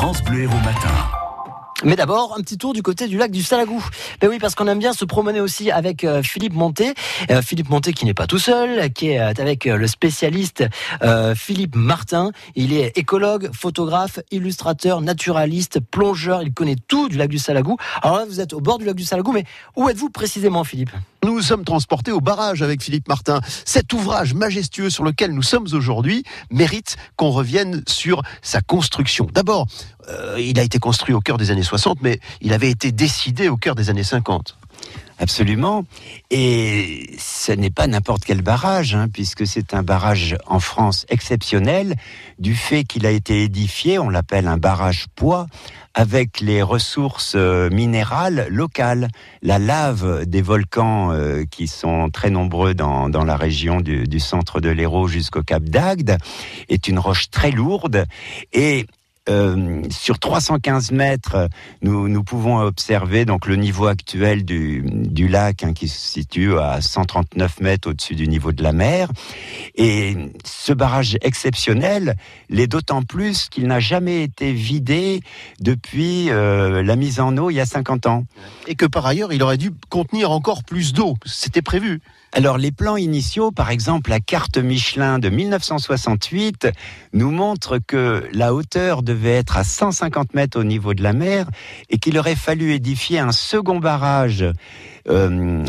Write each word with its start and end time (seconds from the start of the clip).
France 0.00 0.22
Bleu 0.22 0.44
Héros 0.44 0.60
Matin. 0.64 1.19
Mais 1.82 1.96
d'abord, 1.96 2.34
un 2.38 2.42
petit 2.42 2.58
tour 2.58 2.74
du 2.74 2.82
côté 2.82 3.06
du 3.06 3.16
lac 3.16 3.30
du 3.30 3.42
Salagou. 3.42 3.82
Ben 4.20 4.28
oui, 4.28 4.38
parce 4.38 4.54
qu'on 4.54 4.66
aime 4.66 4.78
bien 4.78 4.92
se 4.92 5.06
promener 5.06 5.40
aussi 5.40 5.70
avec 5.70 6.04
euh, 6.04 6.22
Philippe 6.22 6.52
Monté. 6.52 6.92
Euh, 7.30 7.40
Philippe 7.40 7.70
Monté 7.70 7.94
qui 7.94 8.04
n'est 8.04 8.12
pas 8.12 8.26
tout 8.26 8.38
seul, 8.38 8.92
qui 8.92 9.08
est 9.08 9.20
euh, 9.20 9.32
avec 9.38 9.64
le 9.64 9.86
spécialiste 9.86 10.64
Philippe 11.34 11.76
Martin. 11.76 12.32
Il 12.54 12.74
est 12.74 12.96
écologue, 12.98 13.50
photographe, 13.54 14.20
illustrateur, 14.30 15.00
naturaliste, 15.00 15.80
plongeur. 15.80 16.42
Il 16.42 16.52
connaît 16.52 16.76
tout 16.88 17.08
du 17.08 17.16
lac 17.16 17.30
du 17.30 17.38
Salagou. 17.38 17.78
Alors 18.02 18.18
là, 18.18 18.24
vous 18.26 18.40
êtes 18.40 18.52
au 18.52 18.60
bord 18.60 18.78
du 18.78 18.84
lac 18.84 18.94
du 18.94 19.04
Salagou, 19.04 19.32
mais 19.32 19.44
où 19.76 19.88
êtes-vous 19.88 20.10
précisément, 20.10 20.64
Philippe? 20.64 20.90
Nous 21.24 21.40
sommes 21.40 21.64
transportés 21.64 22.12
au 22.12 22.20
barrage 22.20 22.62
avec 22.62 22.82
Philippe 22.82 23.08
Martin. 23.08 23.40
Cet 23.64 23.92
ouvrage 23.92 24.34
majestueux 24.34 24.90
sur 24.90 25.04
lequel 25.04 25.32
nous 25.32 25.42
sommes 25.42 25.66
aujourd'hui 25.72 26.24
mérite 26.50 26.96
qu'on 27.16 27.30
revienne 27.30 27.82
sur 27.86 28.22
sa 28.42 28.60
construction. 28.60 29.28
D'abord, 29.32 29.66
il 30.38 30.58
a 30.58 30.62
été 30.62 30.78
construit 30.78 31.14
au 31.14 31.20
cœur 31.20 31.36
des 31.36 31.50
années 31.50 31.62
60, 31.70 31.98
mais 32.02 32.18
il 32.40 32.52
avait 32.52 32.70
été 32.70 32.90
décidé 32.92 33.48
au 33.48 33.56
cœur 33.56 33.74
des 33.74 33.90
années 33.90 34.04
50. 34.04 34.56
Absolument. 35.18 35.84
Et 36.30 37.14
ce 37.18 37.52
n'est 37.52 37.70
pas 37.70 37.86
n'importe 37.86 38.24
quel 38.24 38.40
barrage, 38.40 38.94
hein, 38.94 39.06
puisque 39.12 39.46
c'est 39.46 39.74
un 39.74 39.82
barrage 39.82 40.36
en 40.46 40.60
France 40.60 41.04
exceptionnel, 41.10 41.94
du 42.38 42.54
fait 42.54 42.84
qu'il 42.84 43.04
a 43.04 43.10
été 43.10 43.44
édifié, 43.44 43.98
on 43.98 44.08
l'appelle 44.08 44.48
un 44.48 44.56
barrage 44.56 45.06
poids, 45.14 45.46
avec 45.92 46.40
les 46.40 46.62
ressources 46.62 47.34
euh, 47.36 47.68
minérales 47.68 48.46
locales. 48.48 49.08
La 49.42 49.58
lave 49.58 50.24
des 50.24 50.40
volcans 50.40 51.12
euh, 51.12 51.44
qui 51.50 51.68
sont 51.68 52.08
très 52.10 52.30
nombreux 52.30 52.72
dans, 52.72 53.08
la 53.08 53.36
région 53.36 53.82
du, 53.82 54.04
du 54.04 54.20
centre 54.20 54.60
de 54.60 54.70
l'Hérault 54.70 55.08
jusqu'au 55.08 55.42
Cap 55.42 55.64
d'Agde 55.64 56.16
est 56.68 56.88
une 56.88 56.98
roche 56.98 57.28
très 57.30 57.50
lourde 57.50 58.06
et 58.52 58.86
euh, 59.28 59.82
sur 59.90 60.18
315 60.18 60.92
mètres, 60.92 61.48
nous, 61.82 62.24
pouvons 62.24 62.58
observer 62.58 63.24
donc 63.24 63.46
le 63.46 63.56
niveau 63.56 63.86
actuel 63.86 64.44
du, 64.44 64.82
du 64.86 65.28
lac 65.28 65.62
hein, 65.62 65.72
qui 65.72 65.88
se 65.88 65.98
situe 65.98 66.58
à 66.58 66.80
139 66.80 67.60
mètres 67.60 67.90
au-dessus 67.90 68.14
du 68.14 68.28
niveau 68.28 68.52
de 68.52 68.62
la 68.62 68.72
mer. 68.72 69.08
Et 69.74 70.16
ce 70.44 70.72
barrage 70.72 71.18
exceptionnel 71.20 72.16
l'est 72.48 72.66
d'autant 72.66 73.02
plus 73.02 73.48
qu'il 73.48 73.66
n'a 73.66 73.80
jamais 73.80 74.22
été 74.22 74.52
vidé 74.52 75.20
depuis 75.60 76.30
euh, 76.30 76.82
la 76.82 76.96
mise 76.96 77.20
en 77.20 77.36
eau 77.36 77.50
il 77.50 77.54
y 77.54 77.60
a 77.60 77.66
50 77.66 78.06
ans. 78.06 78.24
Et 78.66 78.74
que 78.74 78.86
par 78.86 79.06
ailleurs, 79.06 79.32
il 79.32 79.42
aurait 79.42 79.58
dû 79.58 79.70
contenir 79.90 80.30
encore 80.30 80.64
plus 80.64 80.92
d'eau. 80.92 81.16
C'était 81.26 81.62
prévu. 81.62 82.00
Alors 82.32 82.58
les 82.58 82.70
plans 82.70 82.96
initiaux, 82.96 83.50
par 83.50 83.70
exemple 83.70 84.10
la 84.10 84.20
carte 84.20 84.56
Michelin 84.56 85.18
de 85.18 85.28
1968, 85.28 86.68
nous 87.12 87.32
montrent 87.32 87.78
que 87.78 88.24
la 88.32 88.54
hauteur 88.54 89.02
devait 89.02 89.32
être 89.32 89.56
à 89.56 89.64
150 89.64 90.34
mètres 90.34 90.58
au 90.58 90.62
niveau 90.62 90.94
de 90.94 91.02
la 91.02 91.12
mer 91.12 91.46
et 91.88 91.98
qu'il 91.98 92.16
aurait 92.18 92.36
fallu 92.36 92.72
édifier 92.72 93.18
un 93.18 93.32
second 93.32 93.80
barrage 93.80 94.44
euh, 95.08 95.64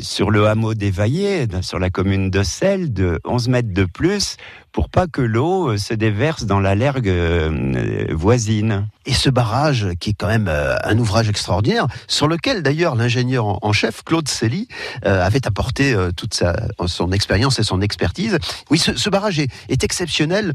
sur 0.00 0.30
le 0.30 0.46
hameau 0.46 0.74
d'Évaillé, 0.74 1.46
sur 1.60 1.78
la 1.78 1.90
commune 1.90 2.30
de 2.30 2.42
Selle, 2.42 2.92
de 2.92 3.20
11 3.24 3.48
mètres 3.48 3.72
de 3.72 3.84
plus, 3.84 4.36
pour 4.72 4.88
pas 4.88 5.06
que 5.06 5.20
l'eau 5.20 5.72
euh, 5.72 5.76
se 5.76 5.92
déverse 5.92 6.44
dans 6.44 6.60
la 6.60 6.74
lergue 6.74 7.08
euh, 7.08 8.06
voisine. 8.10 8.88
Et 9.04 9.12
ce 9.12 9.30
barrage, 9.30 9.88
qui 10.00 10.10
est 10.10 10.14
quand 10.14 10.28
même 10.28 10.48
un 10.48 10.96
ouvrage 10.96 11.28
extraordinaire, 11.28 11.88
sur 12.06 12.28
lequel 12.28 12.62
d'ailleurs 12.62 12.94
l'ingénieur 12.94 13.58
en 13.60 13.72
chef, 13.72 14.04
Claude 14.04 14.28
Cély, 14.28 14.68
avait 15.02 15.44
apporté 15.44 15.96
toute 16.16 16.34
sa, 16.34 16.54
son 16.86 17.10
expérience 17.10 17.58
et 17.58 17.64
son 17.64 17.80
expertise. 17.80 18.38
Oui, 18.70 18.78
ce, 18.78 19.10
barrage 19.10 19.40
est, 19.40 19.48
est 19.68 19.82
exceptionnel. 19.82 20.54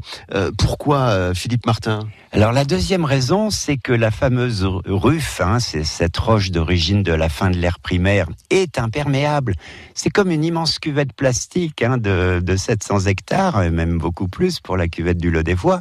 pourquoi, 0.56 1.34
Philippe 1.34 1.66
Martin? 1.66 2.08
Alors 2.30 2.52
la 2.52 2.66
deuxième 2.66 3.06
raison, 3.06 3.48
c'est 3.48 3.78
que 3.78 3.92
la 3.92 4.10
fameuse 4.10 4.62
ruffe, 4.86 5.40
hein, 5.40 5.60
c'est 5.60 5.82
cette 5.82 6.16
roche 6.18 6.50
d'origine 6.50 7.02
de 7.02 7.12
la 7.12 7.30
fin 7.30 7.48
de 7.48 7.56
l'ère 7.56 7.78
primaire, 7.78 8.07
est 8.50 8.78
imperméable. 8.78 9.54
C'est 9.94 10.10
comme 10.10 10.30
une 10.30 10.44
immense 10.44 10.78
cuvette 10.78 11.12
plastique 11.12 11.82
hein, 11.82 11.98
de, 11.98 12.56
700 12.56 13.06
hectares, 13.06 13.70
même 13.70 13.98
beaucoup 13.98 14.28
plus 14.28 14.60
pour 14.60 14.76
la 14.76 14.88
cuvette 14.88 15.18
du 15.18 15.30
Lot 15.30 15.42
des 15.42 15.54
Voies. 15.54 15.80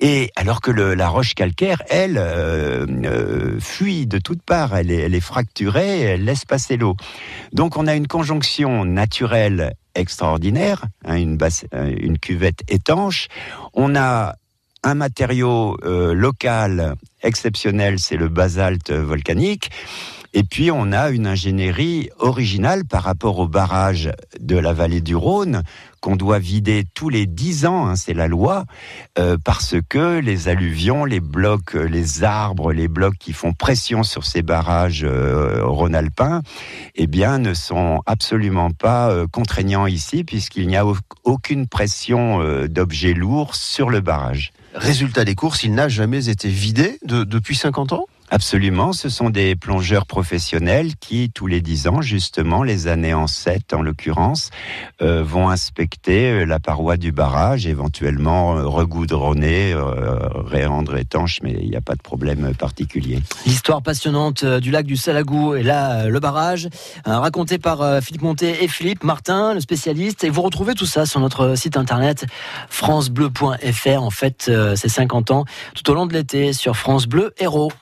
Et 0.00 0.30
alors 0.36 0.60
que 0.60 0.70
la 0.70 1.08
roche 1.08 1.34
calcaire, 1.34 1.82
elle, 1.88 2.16
euh, 2.18 2.86
euh, 3.04 3.60
fuit 3.60 4.06
de 4.06 4.18
toutes 4.18 4.42
parts, 4.42 4.76
elle 4.76 4.90
est, 4.90 5.20
fracturée, 5.20 6.00
elle 6.00 6.24
laisse 6.24 6.44
passer 6.44 6.76
l'eau. 6.76 6.96
Donc 7.52 7.76
on 7.76 7.86
a 7.86 7.94
une 7.94 8.06
conjonction 8.06 8.84
naturelle 8.84 9.74
extraordinaire, 9.94 10.84
hein, 11.04 11.36
euh, 11.74 11.94
une 11.98 12.18
cuvette 12.18 12.62
étanche. 12.68 13.28
On 13.74 13.94
a 13.96 14.34
un 14.82 14.94
matériau 14.94 15.76
local 15.82 16.94
exceptionnel, 17.22 17.98
c'est 17.98 18.16
le 18.16 18.28
basalte 18.28 18.90
volcanique. 18.90 19.70
Et 20.32 20.44
puis 20.44 20.70
on 20.70 20.92
a 20.92 21.10
une 21.10 21.26
ingénierie 21.26 22.10
originale 22.18 22.84
par 22.84 23.02
rapport 23.02 23.38
au 23.38 23.48
barrage 23.48 24.10
de 24.38 24.56
la 24.56 24.72
vallée 24.72 25.00
du 25.00 25.16
Rhône 25.16 25.62
qu'on 26.00 26.16
doit 26.16 26.38
vider 26.38 26.84
tous 26.94 27.08
les 27.08 27.26
dix 27.26 27.66
ans, 27.66 27.86
hein, 27.86 27.96
c'est 27.96 28.14
la 28.14 28.26
loi, 28.26 28.64
euh, 29.18 29.36
parce 29.42 29.74
que 29.88 30.18
les 30.18 30.48
alluvions, 30.48 31.04
les 31.04 31.20
blocs, 31.20 31.74
les 31.74 32.24
arbres, 32.24 32.72
les 32.72 32.88
blocs 32.88 33.18
qui 33.18 33.32
font 33.32 33.52
pression 33.52 34.02
sur 34.02 34.24
ces 34.24 34.42
barrages 34.42 35.04
euh, 35.04 35.60
rhône-alpins, 35.62 36.42
eh 36.94 37.06
bien, 37.06 37.38
ne 37.38 37.52
sont 37.52 38.00
absolument 38.06 38.70
pas 38.70 39.10
euh, 39.10 39.26
contraignants 39.30 39.86
ici, 39.86 40.24
puisqu'il 40.24 40.68
n'y 40.68 40.76
a 40.76 40.86
aucune 41.24 41.66
pression 41.66 42.40
d'objets 42.66 43.14
lourds 43.14 43.54
sur 43.54 43.90
le 43.90 44.00
barrage. 44.00 44.52
Résultat 44.74 45.24
des 45.24 45.34
courses, 45.34 45.64
il 45.64 45.74
n'a 45.74 45.88
jamais 45.88 46.28
été 46.28 46.48
vidé 46.48 46.98
depuis 47.02 47.56
50 47.56 47.92
ans? 47.92 48.06
Absolument, 48.32 48.92
ce 48.92 49.08
sont 49.08 49.28
des 49.28 49.56
plongeurs 49.56 50.06
professionnels 50.06 50.94
qui, 51.00 51.32
tous 51.32 51.48
les 51.48 51.60
dix 51.60 51.88
ans, 51.88 52.00
justement, 52.00 52.62
les 52.62 52.86
années 52.86 53.12
en 53.12 53.26
sept 53.26 53.74
en 53.74 53.82
l'occurrence, 53.82 54.50
euh, 55.02 55.24
vont 55.24 55.48
inspecter 55.48 56.30
euh, 56.30 56.44
la 56.44 56.60
paroi 56.60 56.96
du 56.96 57.10
barrage, 57.10 57.66
éventuellement 57.66 58.56
euh, 58.56 58.66
regoudronner, 58.66 59.74
réendre 60.46 60.96
étanche, 60.96 61.40
mais 61.42 61.56
il 61.60 61.70
n'y 61.70 61.76
a 61.76 61.80
pas 61.80 61.96
de 61.96 62.02
problème 62.02 62.54
particulier. 62.54 63.18
L'histoire 63.46 63.82
passionnante 63.82 64.44
du 64.44 64.70
lac 64.70 64.86
du 64.86 64.96
Salagou 64.96 65.56
et 65.56 65.64
là, 65.64 66.06
le 66.06 66.20
barrage, 66.20 66.68
raconté 67.04 67.58
par 67.58 68.00
Philippe 68.02 68.22
Monté 68.22 68.62
et 68.62 68.68
Philippe 68.68 69.02
Martin, 69.02 69.54
le 69.54 69.60
spécialiste. 69.60 70.22
Et 70.22 70.30
vous 70.30 70.42
retrouvez 70.42 70.74
tout 70.74 70.86
ça 70.86 71.04
sur 71.04 71.20
notre 71.20 71.56
site 71.56 71.76
internet 71.76 72.26
francebleu.fr. 72.68 74.02
En 74.02 74.10
fait, 74.10 74.50
c'est 74.76 74.88
50 74.88 75.30
ans 75.30 75.44
tout 75.74 75.90
au 75.90 75.94
long 75.94 76.06
de 76.06 76.12
l'été 76.12 76.52
sur 76.52 76.76
France 76.76 77.06
Bleu 77.06 77.32
Héros. 77.38 77.72